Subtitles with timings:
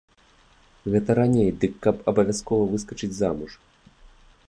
[0.95, 3.51] Гэта раней дык каб абавязкова выскачыць замуж.